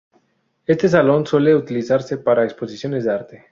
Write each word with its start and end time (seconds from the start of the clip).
Este 0.65 0.89
salón 0.89 1.27
suele 1.27 1.53
utilizarse 1.53 2.17
para 2.17 2.43
exposiciones 2.43 3.03
de 3.03 3.11
arte. 3.11 3.45